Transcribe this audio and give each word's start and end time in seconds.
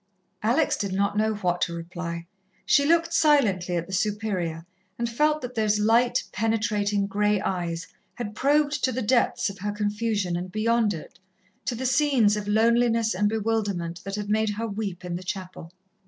Alex 0.41 0.77
did 0.77 0.91
not 0.91 1.15
know 1.15 1.35
what 1.35 1.61
to 1.61 1.75
reply. 1.75 2.25
She 2.65 2.87
looked 2.87 3.13
silently 3.13 3.75
at 3.75 3.85
the 3.85 3.93
Superior, 3.93 4.65
and 4.97 5.07
felt 5.07 5.41
that 5.43 5.53
those 5.53 5.77
light, 5.77 6.23
penetrating, 6.31 7.05
grey 7.05 7.39
eyes 7.39 7.85
had 8.15 8.33
probed 8.33 8.83
to 8.83 8.91
the 8.91 9.03
depths 9.03 9.47
of 9.51 9.59
her 9.59 9.71
confusion 9.71 10.35
and 10.35 10.51
beyond 10.51 10.95
it, 10.95 11.19
to 11.65 11.75
the 11.75 11.85
scenes 11.85 12.35
of 12.35 12.47
loneliness 12.47 13.13
and 13.13 13.29
bewilderment 13.29 14.03
that 14.03 14.15
had 14.15 14.27
made 14.27 14.49
her 14.49 14.65
weep 14.67 15.05
in 15.05 15.15
the 15.17 15.23
chapel. 15.23 15.71